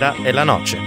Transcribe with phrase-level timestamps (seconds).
[0.00, 0.78] Tenera e la Noce.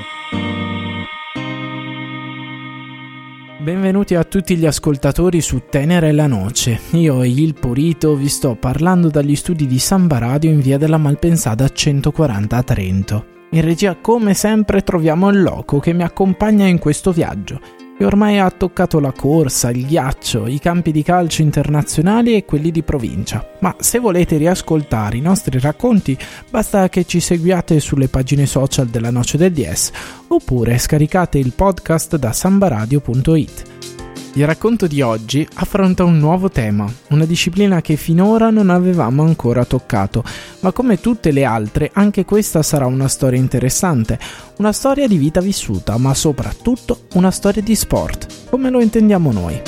[3.59, 6.79] Benvenuti a tutti gli ascoltatori su Tenera e la Noce.
[6.93, 11.69] Io, Il Porito, vi sto parlando dagli studi di Samba Radio in via della Malpensada
[11.69, 13.25] 140 a Trento.
[13.51, 18.39] In regia, come sempre, troviamo il loco che mi accompagna in questo viaggio che ormai
[18.39, 23.45] ha toccato la corsa, il ghiaccio, i campi di calcio internazionali e quelli di provincia.
[23.59, 26.17] Ma se volete riascoltare i nostri racconti,
[26.49, 29.91] basta che ci seguiate sulle pagine social della Noce del DS
[30.27, 33.72] oppure scaricate il podcast da sambaradio.it.
[34.35, 39.63] Il racconto di oggi affronta un nuovo tema, una disciplina che finora non avevamo ancora
[39.63, 40.23] toccato,
[40.61, 44.17] ma come tutte le altre anche questa sarà una storia interessante,
[44.57, 49.61] una storia di vita vissuta, ma soprattutto una storia di sport, come lo intendiamo noi.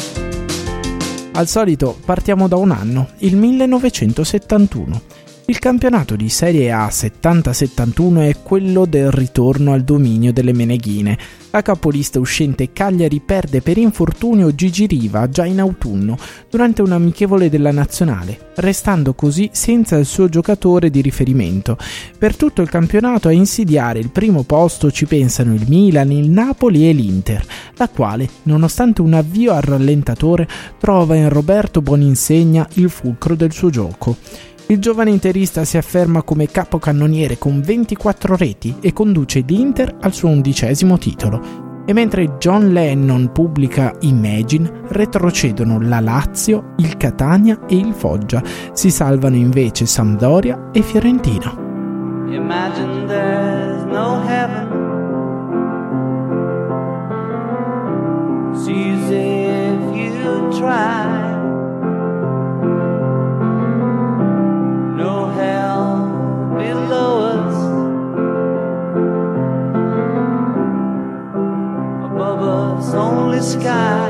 [1.33, 5.01] Al solito partiamo da un anno, il 1971.
[5.47, 11.15] Il campionato di Serie A 70-71 è quello del ritorno al dominio delle Meneghine.
[11.51, 16.17] La capolista uscente Cagliari perde per infortunio Gigi Riva già in autunno,
[16.49, 21.77] durante un amichevole della nazionale, restando così senza il suo giocatore di riferimento.
[22.17, 26.89] Per tutto il campionato a insidiare il primo posto ci pensano il Milan, il Napoli
[26.89, 30.47] e l'Inter, la quale, nonostante un avvio al rallentatore,
[30.79, 34.17] trova in Roberto Boninsegna il fulcro del suo gioco.
[34.67, 40.29] Il giovane interista si afferma come capocannoniere con 24 reti e conduce l'Inter al suo
[40.29, 41.83] undicesimo titolo.
[41.85, 48.41] E mentre John Lennon pubblica Imagine, retrocedono la Lazio, il Catania e il Foggia.
[48.73, 51.53] Si salvano invece Sampdoria e Fiorentina.
[52.27, 54.83] Imagine there's no heaven.
[58.55, 61.24] Sees if you try.
[73.45, 74.04] Sky.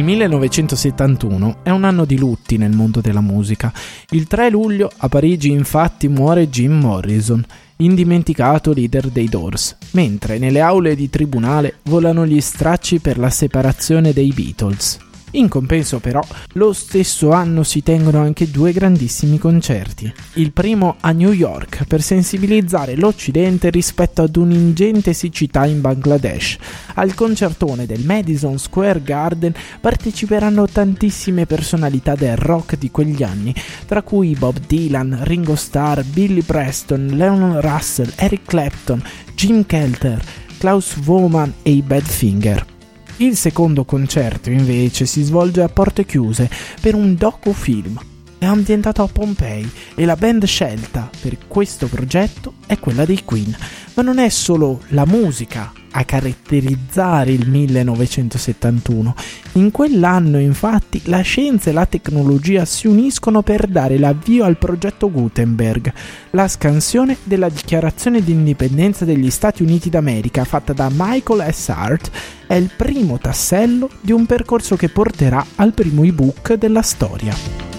[0.00, 3.70] Il 1971 è un anno di lutti nel mondo della musica.
[4.12, 7.44] Il 3 luglio a Parigi infatti muore Jim Morrison,
[7.76, 14.14] indimenticato leader dei Doors, mentre nelle aule di tribunale volano gli stracci per la separazione
[14.14, 15.09] dei Beatles.
[15.32, 16.20] In compenso però,
[16.54, 20.12] lo stesso anno si tengono anche due grandissimi concerti.
[20.34, 26.56] Il primo a New York per sensibilizzare l'Occidente rispetto ad un'ingente siccità in Bangladesh.
[26.94, 33.54] Al concertone del Madison Square Garden parteciperanno tantissime personalità del rock di quegli anni,
[33.86, 39.00] tra cui Bob Dylan, Ringo Starr, Billy Preston, Leon Russell, Eric Clapton,
[39.34, 40.20] Jim Kelter,
[40.58, 42.69] Klaus Woman e i Badfinger.
[43.20, 46.48] Il secondo concerto invece si svolge a porte chiuse
[46.80, 48.00] per un docufilm.
[48.38, 53.54] È ambientato a Pompei e la band scelta per questo progetto è quella dei Queen.
[53.92, 59.14] Ma non è solo la musica a caratterizzare il 1971.
[59.54, 65.10] In quell'anno, infatti, la scienza e la tecnologia si uniscono per dare l'avvio al progetto
[65.10, 65.92] Gutenberg,
[66.30, 71.68] la scansione della dichiarazione di indipendenza degli Stati Uniti d'America fatta da Michael S.
[71.70, 72.10] Hart
[72.46, 77.69] è il primo tassello di un percorso che porterà al primo ebook della storia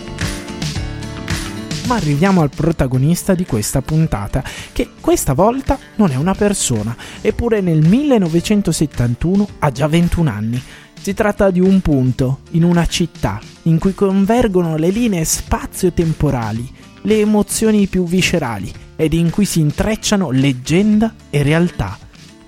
[1.87, 7.61] ma arriviamo al protagonista di questa puntata, che questa volta non è una persona, eppure
[7.61, 10.61] nel 1971 ha già 21 anni.
[11.01, 16.69] Si tratta di un punto, in una città, in cui convergono le linee spazio-temporali,
[17.01, 21.97] le emozioni più viscerali, ed in cui si intrecciano leggenda e realtà.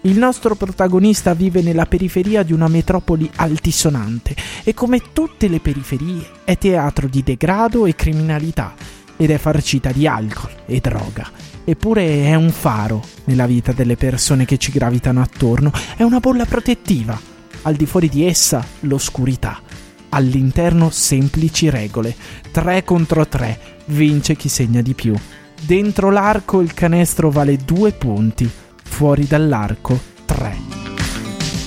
[0.01, 6.29] Il nostro protagonista vive nella periferia di una metropoli altisonante e come tutte le periferie
[6.44, 8.75] è teatro di degrado e criminalità
[9.18, 11.30] ed è farcita di alcol e droga.
[11.65, 16.45] Eppure è un faro nella vita delle persone che ci gravitano attorno, è una bolla
[16.45, 17.19] protettiva.
[17.62, 19.62] Al di fuori di essa l'oscurità.
[20.10, 22.13] All'interno semplici regole.
[22.51, 23.60] 3 contro 3.
[23.86, 25.15] Vince chi segna di più.
[25.62, 28.50] Dentro l'arco il canestro vale 2 punti.
[28.83, 30.82] Fuori dall'arco 3.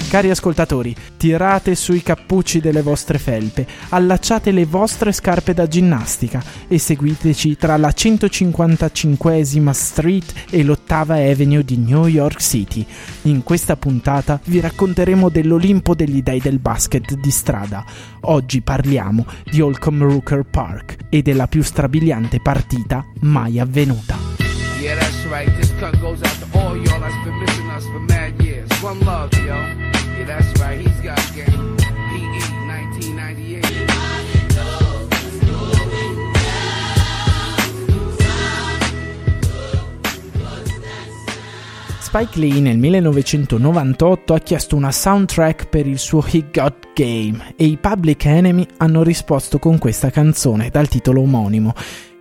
[0.09, 6.79] Cari ascoltatori, tirate sui cappucci delle vostre felpe, allacciate le vostre scarpe da ginnastica e
[6.79, 12.87] seguiteci tra la 155esima Street e l'ottava Avenue di New York City.
[13.23, 17.85] In questa puntata vi racconteremo dell'Olimpo degli dei del basket di strada.
[18.23, 24.17] Oggi parliamo di Holcomb Rooker Park e della più strabiliante partita mai avvenuta.
[24.81, 25.53] Yeah, that's right.
[25.57, 28.69] This cut goes out to all y'all that's been missing us for mad years.
[28.83, 29.96] One love, yo.
[30.25, 31.77] That's right, he's got game.
[31.77, 33.87] PE 1998.
[42.01, 47.65] Spike Lee nel 1998 ha chiesto una soundtrack per il suo He Got Game e
[47.67, 51.75] i Public Enemy hanno risposto con questa canzone dal titolo omonimo.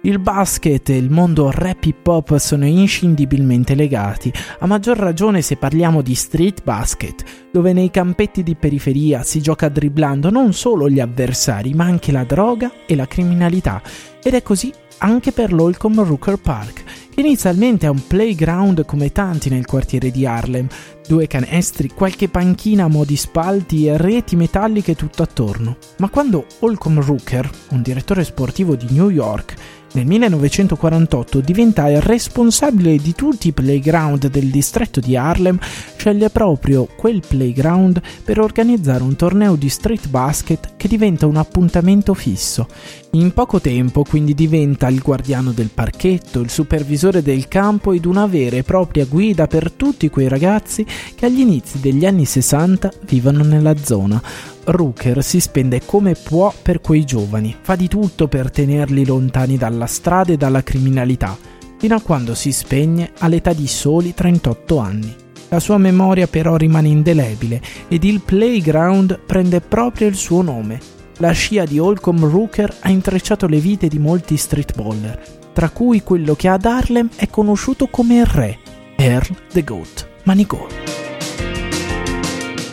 [0.05, 5.55] Il basket e il mondo rap hip hop sono inscindibilmente legati, a maggior ragione se
[5.55, 10.99] parliamo di street basket, dove nei campetti di periferia si gioca dribblando non solo gli
[10.99, 13.81] avversari, ma anche la droga e la criminalità.
[14.21, 19.49] Ed è così anche per l'Holcomb Rooker Park, che inizialmente è un playground come tanti
[19.49, 20.67] nel quartiere di Harlem,
[21.07, 25.77] due canestri, qualche panchina a mo' di spalti e reti metalliche tutto attorno.
[25.97, 29.55] Ma quando Holcomb Rooker, un direttore sportivo di New York,
[29.95, 35.57] nel 1948 diventa il responsabile di tutti i playground del distretto di Harlem,
[35.95, 42.13] sceglie proprio quel playground per organizzare un torneo di street basket che diventa un appuntamento
[42.13, 42.68] fisso.
[43.12, 48.25] In poco tempo quindi diventa il guardiano del parchetto, il supervisore del campo ed una
[48.25, 53.44] vera e propria guida per tutti quei ragazzi che agli inizi degli anni 60 vivono
[53.44, 54.21] nella zona.
[54.65, 59.85] Rooker si spende come può per quei giovani, fa di tutto per tenerli lontani dalla
[59.85, 61.38] strada e dalla criminalità,
[61.77, 65.15] fino a quando si spegne all'età di soli 38 anni.
[65.50, 70.79] La sua memoria però rimane indelebile ed il playground prende proprio il suo nome.
[71.17, 75.21] La scia di Holcomb Rooker ha intrecciato le vite di molti streetballer,
[75.53, 78.57] tra cui quello che ad Harlem è conosciuto come il re,
[78.97, 80.84] Earl the Goat, Manigault.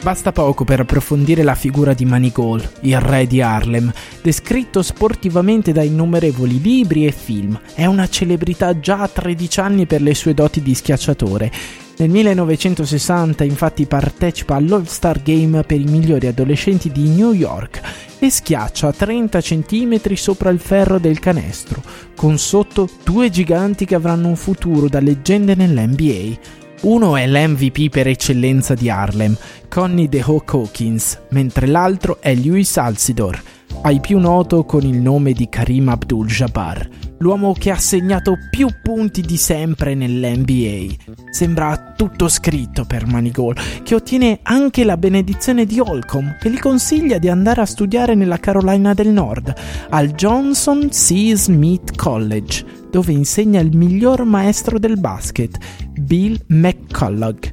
[0.03, 5.85] Basta poco per approfondire la figura di Manigault, il re di Harlem, descritto sportivamente da
[5.85, 7.57] innumerevoli libri e film.
[7.73, 11.53] È una celebrità già a 13 anni per le sue doti di schiacciatore.
[11.99, 17.81] Nel 1960 infatti partecipa all'All-Star Game per i migliori adolescenti di New York
[18.19, 21.81] e schiaccia a 30 cm sopra il ferro del canestro,
[22.17, 26.62] con sotto due giganti che avranno un futuro da leggende nell'NBA.
[26.82, 29.37] Uno è l'MVP per eccellenza di Harlem,
[29.69, 33.40] Connie The Hawk Hawkins, mentre l'altro è Louis Alcidor,
[33.82, 36.88] ai più noto con il nome di Karim Abdul-Jabbar,
[37.19, 41.12] l'uomo che ha segnato più punti di sempre nell'NBA.
[41.31, 47.19] Sembra tutto scritto per Manigault, che ottiene anche la benedizione di Holcomb, che gli consiglia
[47.19, 49.55] di andare a studiare nella Carolina del Nord,
[49.90, 51.32] al Johnson C.
[51.34, 55.59] Smith College, dove insegna il miglior maestro del basket,
[55.99, 57.53] Bill McCullough.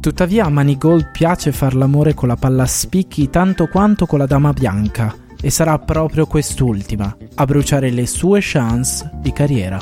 [0.00, 4.26] Tuttavia a Manigold piace far l'amore con la palla a spicchi tanto quanto con la
[4.26, 9.78] dama bianca, e sarà proprio quest'ultima a bruciare le sue chance di carriera.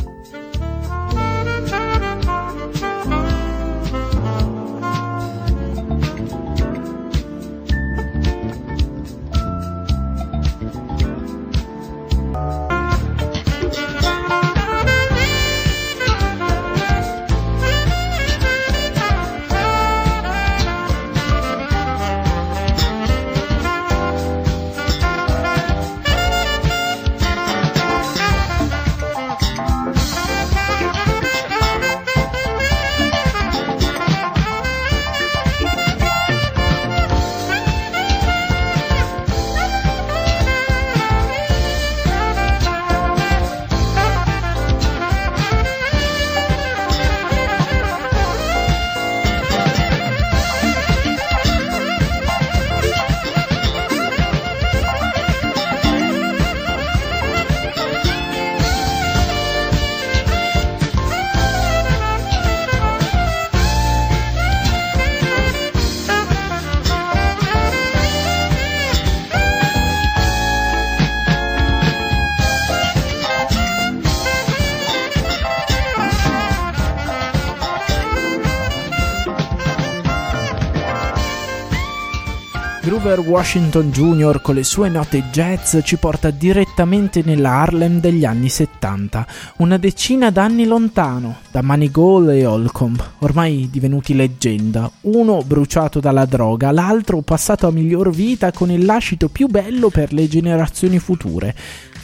[82.99, 84.41] Grover Washington Jr.
[84.43, 89.25] con le sue note jazz ci porta direttamente nella Harlem degli anni 70,
[89.59, 96.73] una decina d'anni lontano, da Manigault e Holcomb, ormai divenuti leggenda, uno bruciato dalla droga,
[96.73, 101.55] l'altro passato a miglior vita con il lascito più bello per le generazioni future.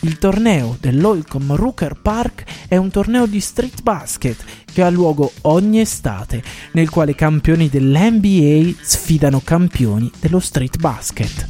[0.04, 4.36] Il torneo dell'Holcomb Rooker Park è un torneo di street basket
[4.70, 6.42] che ha luogo ogni estate,
[6.72, 11.46] nel quale campioni dell'NBA sfidano campioni dello street basket.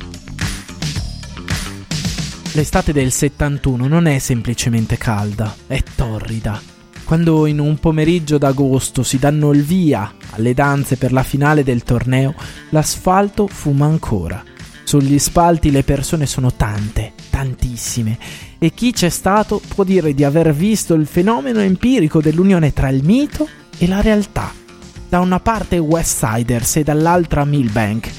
[2.52, 6.62] L'estate del 71 non è semplicemente calda, è torrida.
[7.02, 11.82] Quando in un pomeriggio d'agosto si danno il via alle danze per la finale del
[11.82, 12.32] torneo,
[12.70, 14.53] l'asfalto fuma ancora.
[14.84, 18.18] Sugli spalti le persone sono tante, tantissime,
[18.58, 23.02] e chi c'è stato può dire di aver visto il fenomeno empirico dell'unione tra il
[23.02, 23.48] mito
[23.78, 24.52] e la realtà.
[25.08, 28.10] Da una parte West Siders e dall'altra Millbank.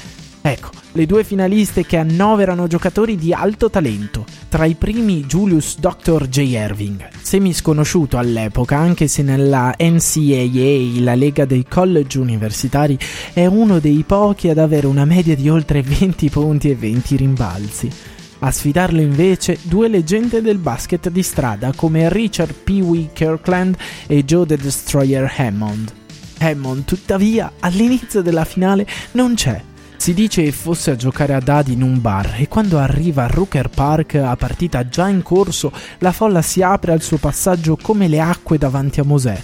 [0.46, 4.24] Ecco, le due finaliste che annoverano giocatori di alto talento.
[4.48, 6.28] Tra i primi Julius Dr.
[6.28, 6.38] J.
[6.38, 12.96] Irving, semi sconosciuto all'epoca, anche se nella NCAA, la lega dei college universitari,
[13.32, 17.90] è uno dei pochi ad avere una media di oltre 20 punti e 20 rimbalzi.
[18.38, 23.76] A sfidarlo invece due leggende del basket di strada come Richard Pee Wee Kirkland
[24.06, 25.92] e Joe the Destroyer Hammond.
[26.38, 29.74] Hammond, tuttavia, all'inizio della finale non c'è.
[30.06, 33.68] Si dice fosse a giocare a dadi in un bar e quando arriva a Rooker
[33.68, 38.20] Park a partita già in corso, la folla si apre al suo passaggio come le
[38.20, 39.36] acque davanti a Mosè.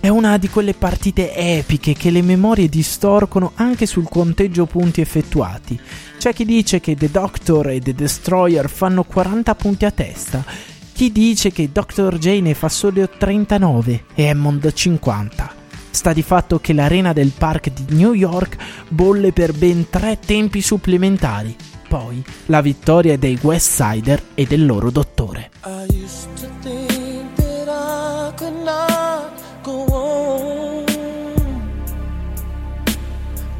[0.00, 5.80] È una di quelle partite epiche che le memorie distorcono anche sul conteggio punti effettuati.
[6.18, 10.44] C'è chi dice che The Doctor e The Destroyer fanno 40 punti a testa,
[10.92, 12.18] chi dice che Dr.
[12.18, 15.61] J ne fa solo 39 e Hammond 50.
[15.92, 18.56] Sta di fatto che l'arena del park di New York
[18.88, 21.54] bolle per ben tre tempi supplementari.
[21.86, 25.50] Poi la vittoria dei West Sider e del loro dottore.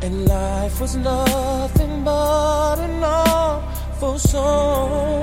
[0.05, 5.23] And life was nothing but an awful song.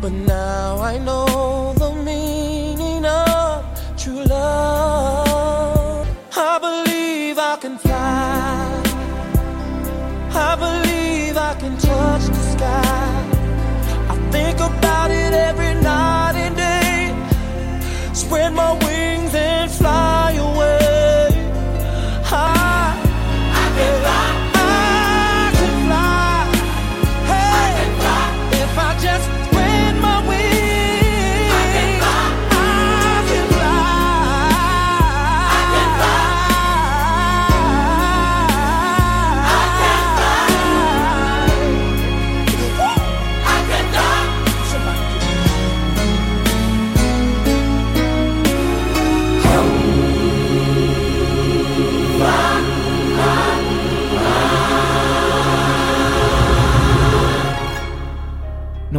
[0.00, 1.35] But now I know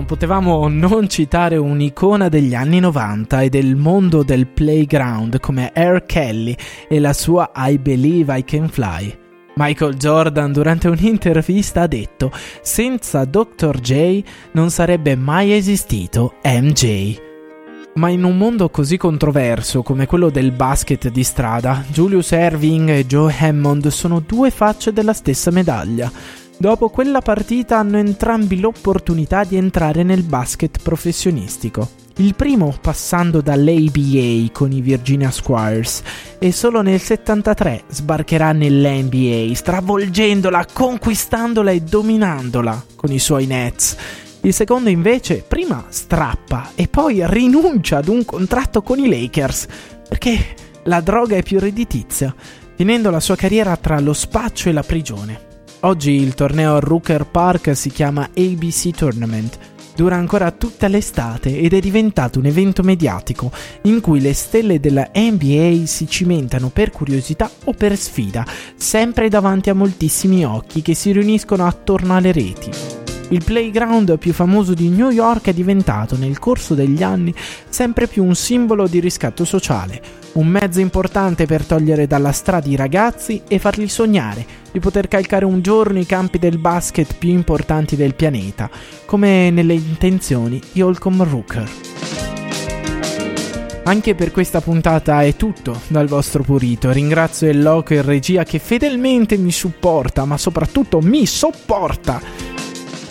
[0.08, 6.56] potevamo non citare un'icona degli anni 90 e del mondo del playground come Air Kelly
[6.88, 9.18] e la sua I Believe I Can Fly.
[9.56, 13.80] Michael Jordan durante un'intervista ha detto senza Dr.
[13.82, 14.24] J
[14.54, 17.20] non sarebbe mai esistito MJ.
[17.96, 23.06] Ma in un mondo così controverso come quello del basket di strada, Julius Erving e
[23.06, 26.10] Joe Hammond sono due facce della stessa medaglia.
[26.60, 31.88] Dopo quella partita hanno entrambi l'opportunità di entrare nel basket professionistico.
[32.16, 36.02] Il primo passando dall'ABA con i Virginia Squires
[36.40, 43.96] e solo nel 73 sbarcherà nell'NBA, stravolgendola, conquistandola e dominandola con i suoi Nets.
[44.42, 49.68] Il secondo invece prima strappa e poi rinuncia ad un contratto con i Lakers
[50.10, 52.34] perché la droga è più redditizia,
[52.76, 55.47] finendo la sua carriera tra lo spaccio e la prigione.
[55.82, 59.60] Oggi il torneo a Rooker Park si chiama ABC Tournament.
[59.96, 63.52] Dura ancora tutta l'estate ed è diventato un evento mediatico
[63.84, 68.44] in cui le stelle della NBA si cimentano per curiosità o per sfida,
[68.76, 72.72] sempre davanti a moltissimi occhi che si riuniscono attorno alle reti.
[73.30, 77.34] Il playground più famoso di New York è diventato nel corso degli anni
[77.70, 80.02] sempre più un simbolo di riscatto sociale,
[80.34, 85.44] un mezzo importante per togliere dalla strada i ragazzi e farli sognare di poter calcare
[85.44, 88.70] un giorno i campi del basket più importanti del pianeta,
[89.06, 91.70] come nelle intenzioni di Holcomb Rooker.
[93.84, 96.92] Anche per questa puntata è tutto dal vostro Purito.
[96.92, 102.22] Ringrazio il loco e regia che fedelmente mi supporta, ma soprattutto mi sopporta.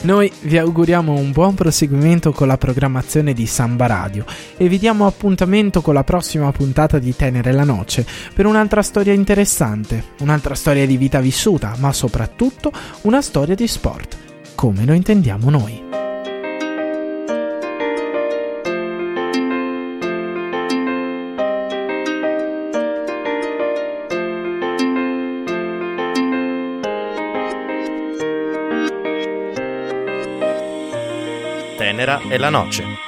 [0.07, 4.25] Noi vi auguriamo un buon proseguimento con la programmazione di Samba Radio
[4.57, 9.13] e vi diamo appuntamento con la prossima puntata di Tenere la Noce per un'altra storia
[9.13, 12.71] interessante, un'altra storia di vita vissuta, ma soprattutto
[13.03, 14.17] una storia di sport,
[14.55, 15.86] come lo intendiamo noi.
[32.07, 33.06] Tenera e la noce.